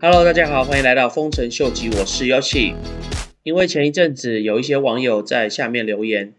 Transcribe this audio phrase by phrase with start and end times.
[0.00, 2.72] Hello，大家好，欢迎来到丰臣秀吉，我是 Yoshi。
[3.42, 6.34] 因为前一阵子有一些网友在下面留言，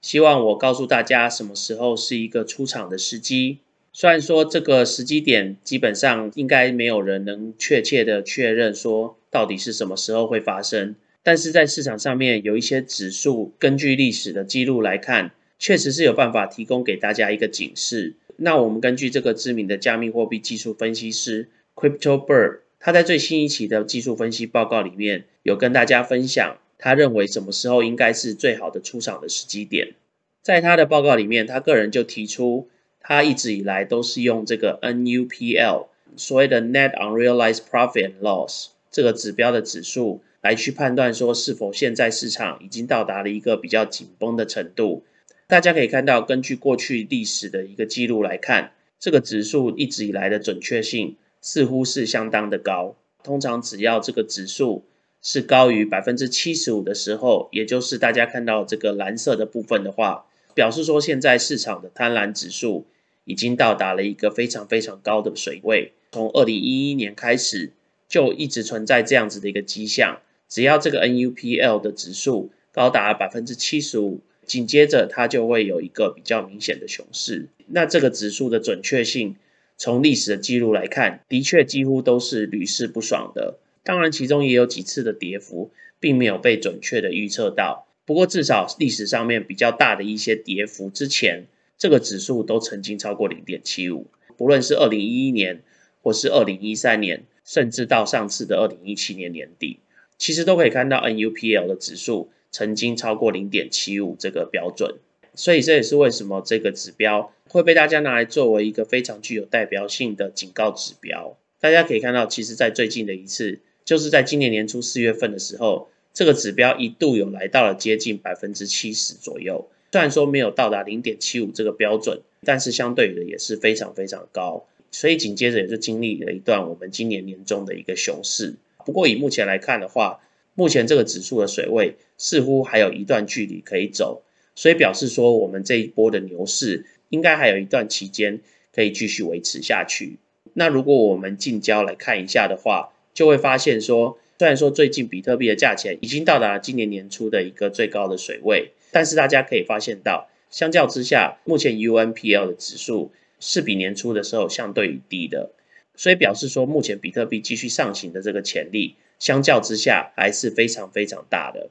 [0.00, 3.58] 希望我告诉大家什么时候是一个出场的时机。
[3.92, 18.14] 虽然说这个时机点基本上应该没有人能确切的确认说到底是什么时候会发生，但是在市场上面有一些指数，根据历史的记录来看，确实是有办法提供给大家一个警示。
[18.38, 22.60] 那我们根据这个知名的加密货币技术分析师 Crypto Bird。
[22.84, 29.94] 他在最新一期的技术分析报告里面有跟大家分享，他认为什么时候应该是最好的出场的时机点。
[30.42, 32.68] 在他的报告里面，他个人就提出，
[33.00, 35.86] 他一直以来都是用这个 NUPL
[36.18, 45.04] 所谓的 Net Unrealized Profit and Loss 这个指标的指数来去判断说是否现在市场已经到达了一个比较紧绷的程度。
[45.46, 51.16] 大家可以看到，根据过去历史的一个记录来看，这个指数一直以来的准确性。
[51.44, 52.96] 似乎是相当的高。
[53.22, 54.82] 通常只要这个指数
[55.20, 62.86] 是高于百分之七十五的时候，也就是大家看到这个蓝色的部分的话，表示说现在市场的贪婪指数
[63.26, 65.92] 已经到达了一个非常非常高的水位。
[66.12, 67.72] 从二零一一年开始
[68.08, 70.20] 就一直存在这样子的一个迹象。
[70.48, 77.48] 只要这个 NUPL 的指数高达百分之七十五，紧接着它就会有一个比较明显的熊市。
[77.66, 79.36] 那这个指数的准确性。
[79.76, 83.58] 从历史的记录来看，的确几乎都是屡试不爽的。
[83.82, 87.86] 当然，其中也有几次的跌幅，并没有被准确的预测到。
[88.06, 94.06] 不过，至少历史上面比较大的一些跌幅之前，这个指数都曾经超过零点七五。
[94.36, 95.62] 不论是二零一一年，
[96.02, 99.80] 或是二零一三年，甚至到上次的二零一七年年底，
[100.16, 104.96] 其实都可以看到 NUPL 的指数曾经超过零点七五这个标准。
[105.34, 111.36] 所以这也是为什么这个指标会被大家拿来作为一个非常具有代表性的警告指标。
[111.60, 119.68] 大家可以看到，其实，在最近的一次，就是在今年年初四月份的时候，这个指标一度有来到了接近百分之七十左右。
[119.92, 124.66] 虽然说没有到达零点七五这个标准，但是相对的也是非常非常高。
[124.90, 128.54] 所以紧接着也就经历了一段我们今年年中的一个熊市。
[128.84, 130.20] 不过以目前来看的话，
[130.54, 134.22] 目前这个指数的水位似乎还有一段距离可以走。
[134.54, 138.40] 所以表示说，我们这一波的牛市应该还有一段期间
[138.72, 140.18] 可以继续维持下去。
[140.52, 153.10] 那如果我们近郊来看一下的话，就会发现说，虽然说最近比特币的价钱已经到达今年年初的一个最高的水位，但是大家可以发现到，相较之下，目前 UNPL 的指数
[153.40, 155.50] 是比年初的时候相对于低的。
[155.96, 161.70] 所以表示说，目前比特币继续上行的这个潜力，相较之下还是非常非常大的。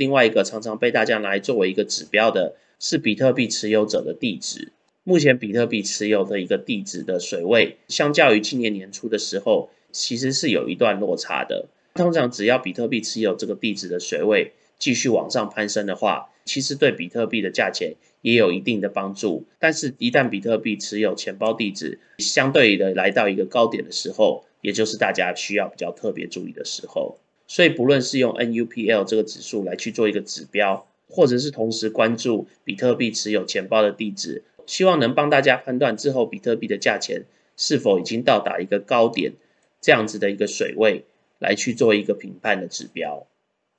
[0.00, 4.72] 另外一个常常被大家拿来作为一个指标的是比特币持有者的地址。
[5.04, 11.68] 目前比特币持有的一个地址的水位，相较于今年年初的时候，其实是有一段落差的。
[11.92, 19.44] 通常只要比特币持有这个地址的水位继续往上攀升的话，其实对比特币的价钱也有一定的帮助。
[19.58, 27.18] 但是，一旦比特币持有钱包地址相对的来到一个高点的时候，也就是大家需要比较特别注意的时候。
[27.52, 37.24] 所以，不论是用 NUPL 这个指数来去做一个指标，或者是同时关注比特币持有钱包的地址，希望能帮大家判断之后比特币的价钱
[37.56, 39.32] 是否已经到达一个高点，
[39.80, 41.02] 这样子的一个水位
[41.40, 43.26] 来去做一个评判的指标。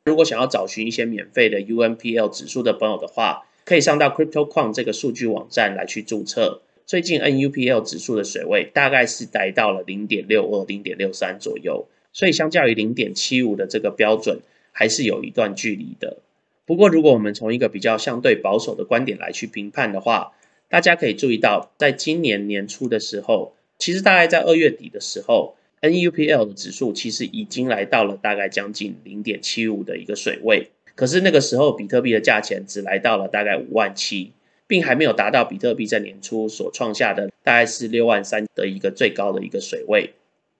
[0.03, 6.61] 如果想要找寻一些免费的 UNPL 指数的朋友的话，可以上到 CryptoQuant 这个数据网站来去注册。
[6.85, 11.87] 最近 NUPL 指数的水位大概是达到了零点六二、零点六三左右。
[12.13, 14.39] 所以，相较于零点七五的这个标准，
[14.71, 16.17] 还是有一段距离的。
[16.65, 20.33] 不过，如果我们从一个比较相对保守的观点来去评判的话，
[20.69, 30.69] 大家可以注意到，在今年年初的时候，其实大概在二月底的时候，NUPL 的指数其实已经来到了大概将近零点七五的一个水位。
[30.95, 34.31] 可是那个时候，比特币的价钱只来到了大概五万七，
[34.67, 40.11] 并还没有达到比特币在年初所创下的大概是六万三的一个最高的一个水位。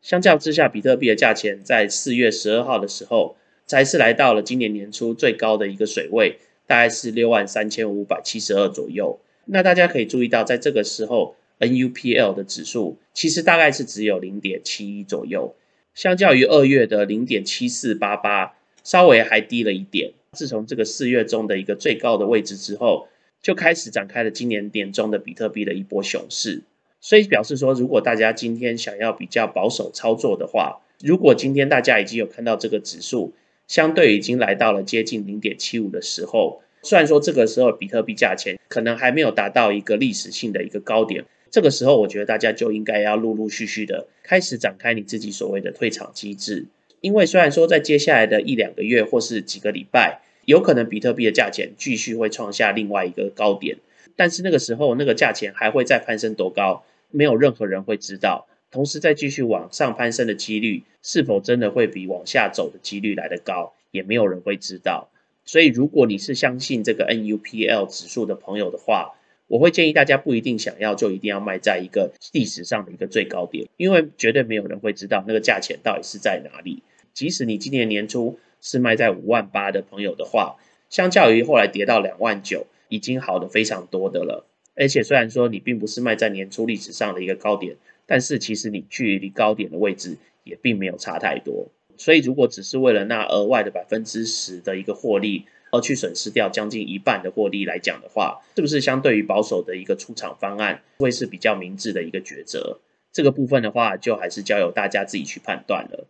[0.02, 3.36] 相较之下，比特币的价钱在四月十二号的时候，
[3.68, 9.20] 才是来到了今年年初最高的一个水位，大概是六万三千五百七十二左右。
[9.46, 15.56] 那大家可以注意到，在这个时候，NUPL 的指数其实大概是只有零点七一左右，
[15.94, 20.14] 相较于二月的零点七四八八，稍微还低了一点。
[20.32, 23.08] 自从这个四月中的一个最高的位置之后，
[23.42, 26.62] 就开始展开了今年年中的比特币的一波熊市。
[27.02, 33.34] 所以表示说，如果大家今天想要比较保守操作的话，如果今天大家已经有看到这个指数
[33.68, 46.68] 相对已经来到了接近零点七五的时候，虽然说这个时候比特币价钱可能还没有达到一个历史性的一个高点，这个时候我觉得大家就应该要陆陆续续的开始展开你自己所谓的退场机制，
[47.02, 53.78] 因为虽然说在接下来的一两个月或是几个礼拜，有可能比特币的价钱继续会创下另外一个高点，
[54.16, 58.48] 但是那个时候那个价钱还会再攀升多高，没有任何人会知道。
[58.72, 65.10] 同时，再继续往上攀升的几率是否真的会比往下走的几率来得高，也没有人会知道。
[65.44, 69.16] 所以，如果你是相信这个 NUPL 指数的朋友的话，
[69.48, 76.82] 我会建议大家不一定想要就一定要卖在一个历史上的一个最高点，因为绝对没有人会知道那个价钱到底是在哪里。
[77.14, 80.56] 即使你今年年初是卖在五万八的朋友的话，
[80.90, 84.46] 相较于后来跌到两万九，已经好的非常多的了。
[84.76, 87.78] 而且，虽然说你并不是卖在年初历史上的一个高点。
[88.08, 102.80] 但是其实你距离高点的位置也并没有差太多，所以如果只是为了那额外的百分之十的一个获利而去损失掉将近一半的获利来讲的话，是不是相对于保守的一个出场方案会是比较明智的一个抉择？
[103.14, 106.08] 这个部分的话，就还是交由大家自己去判断了。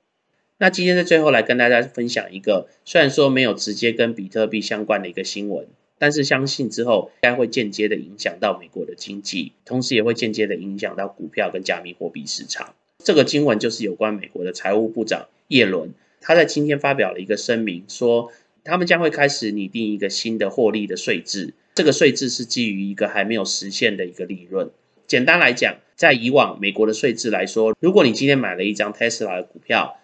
[0.58, 5.68] 那今天在最后来跟大家分享一个，虽然说没有直接跟比特币相关的一个新闻。
[6.02, 12.74] 但是相信之后，应该会间接的影响到美国的经济，同时也会间接的影响到股票跟加密货币市场。
[13.04, 18.32] 这个经文就是有关美国的财务部长耶伦，他在今天发表了一个声明，说
[18.64, 21.54] 他们将会开始拟定一个新的获利的税制。
[21.76, 24.72] 这个税制是基于一个还没有实现的一个利润。
[25.06, 30.00] 简单来讲，在以往美国的税制来说，如果你今天买了一张 Tesla 的股票，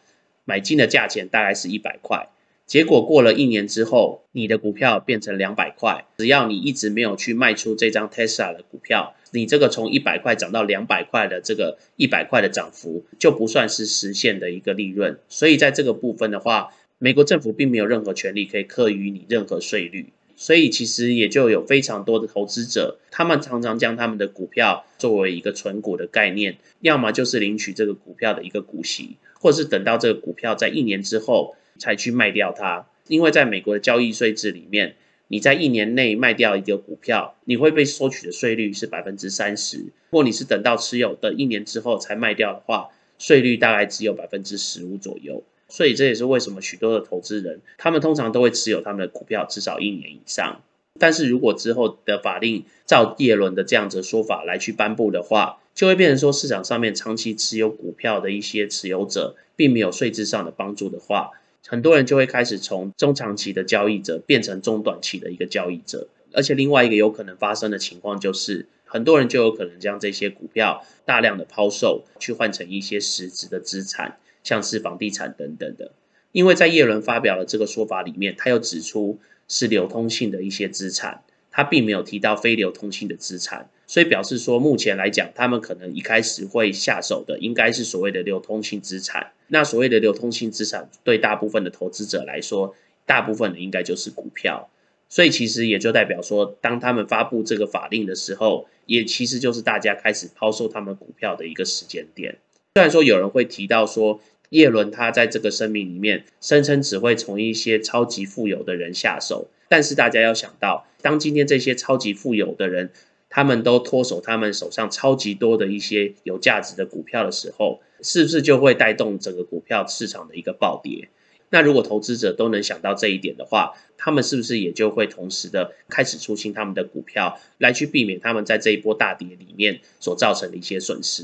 [0.45, 2.29] 买进的价钱大概是一百块。
[2.67, 6.05] 结果过了一年之后，你的股票变成两百块。
[6.17, 15.17] 只要你一直没有去卖出这张 Tesla 的股票，你这个从一百块涨到两百块的这个一百块的涨幅，就不算是实现的一个利润。
[15.29, 20.07] 所以在这个部分的话，美国政府并没有任何权利可以课予你任何税率。
[20.35, 31.55] 所以其实也就有非常多的投资者，他们常常将他们的股票作为一个存股的概念，要么就是领取这个股票的一个股息，或是等到这个股票在一年之后。
[31.77, 34.95] 才去卖掉它，因为在美国的交易税制里面，
[35.27, 39.77] 你在一年内卖掉一个股票，你会被收取的税率是百分之三十。
[39.77, 45.43] 如果你是等到持有的一年之后才卖掉的话，税率大概只有百分之十五左右。
[45.69, 50.61] 所以这也是为什么许多的投资人，他们通常都会持有他们的股票至少一年以上。
[50.99, 61.31] 但是如果之后的法令照叶伦的这样子说法来去颁布的话，就会变成说市场上面长期持有股票的一些持有者，并没有税制上的帮助的话。
[61.69, 75.91] 很多人就会开始从中长期的交易者变成中短期的一个交易者，而且另外一个有可能发生的情况就是，很多人就有可能将这些股票大量的抛售，去换成一些实质的资产，像是房地产等等的。
[76.31, 79.19] 因为在耶伦发表了这个说法里面，他又指出
[79.49, 81.23] 是流通性的一些资产。
[81.57, 89.31] 他并没有提到非流通性的资产，所以表示说，目前来讲，他们可能一开始会下手的，应该是所谓的流通性资产。
[89.47, 92.75] 那所谓的流通性资产，对大部分的投资者来说，
[93.07, 94.69] 大部分的应该就是股票。
[95.09, 102.37] 所以其实也就代表说，当他们发布这个法令的时候，也其实就是大家开始抛售他们股票的一个时间点。
[102.75, 104.21] 虽然说有人会提到说，
[104.51, 109.47] 叶伦他在这个声明里面声称只会从一些超级富有的人下手。
[109.69, 112.91] 但是大家要想到，当今天这些超级富有的人，
[113.29, 121.07] 他们都脱手他们手上超级多的一些有价值的股票的时候，是不是就会带动整个股票市场的一个暴跌？
[121.49, 131.23] 那如果投资者都能想到这一点的话，他们是不是也就会同时的开始出清他们的股票，来去避免他们在这一波大跌里面所造成的一些损失？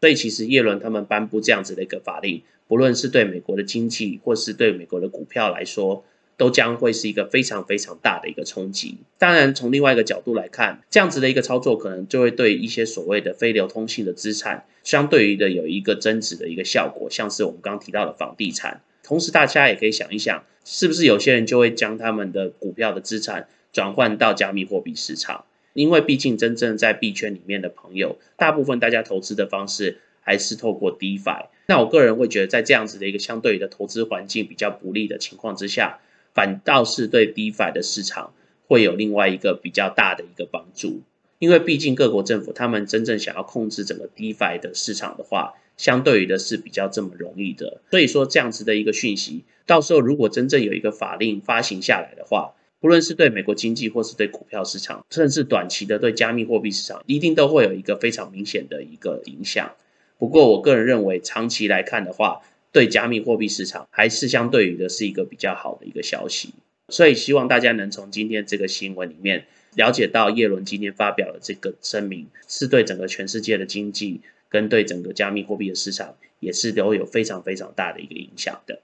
[0.00, 6.02] 所以其实叶伦他们颁布这样子的一个法令，不论是对美国的经济，或是对美国的股票来说。
[6.40, 8.96] 都将会是一个非常非常大的一个冲击。
[9.18, 18.80] 当然，从另外一个角度来看，这样子的一个操作，可能就会对一些所谓的非流通性的资产，相对于的有一个增值的一个效果，像是我们刚刚提到的房地产。
[19.02, 25.44] 同时，大家也可以想一想，是不是有些人就会将他们的股票的资产转换到加密货币市场？
[25.74, 31.48] 因为毕竟真正在币圈里面的朋友，大部分大家投资的方式还是透过 DeFi。
[31.66, 36.00] 那我个人会觉得，在这样子的一个相对的投资环境比较不利的情况之下，
[36.40, 38.32] 反倒是对 DeFi 的市场
[38.66, 41.02] 会有另外一个比较大的一个帮助，
[41.38, 47.82] 因为毕竟各国政府他们真正想要控制整个 DeFi 的市场的话，相对于的是比较这么容易的。
[47.90, 59.72] 所以说这样子的一个讯息，到时候如果真正有一个法令发行下来的话，不论是对美国经济或是对股票市场，甚至短期的对加密货币市场，一定都会有一个非常明显的一个影响。
[60.16, 62.40] 不过我个人认为，长期来看的话，
[62.72, 66.54] 对加密货币市场还是相对于的是一个比较好的一个消息，
[66.88, 78.80] 所以希望大家能从今天这个新闻里面了解到叶伦今天发表的这个声明，是对整个全世界的经济跟对整个加密货币的市场也是都有非常非常大的一个影响的。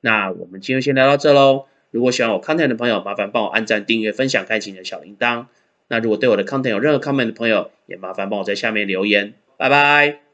[0.00, 1.66] 那我们今天先聊到这喽。
[1.90, 5.46] 如果喜欢我 content 的朋友，麻烦帮我按赞、订阅、分享、开启你的小铃铛。
[5.88, 9.34] 那如果对我的 content 有任何 comment 的朋友，也麻烦帮我在下面留言。
[9.58, 10.31] 拜拜。